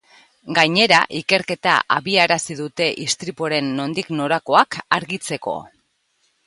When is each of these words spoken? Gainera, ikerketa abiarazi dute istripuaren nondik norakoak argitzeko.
Gainera, 0.59 1.01
ikerketa 1.19 1.75
abiarazi 1.97 2.57
dute 2.63 2.89
istripuaren 3.07 3.73
nondik 3.83 4.13
norakoak 4.23 4.81
argitzeko. 5.01 5.59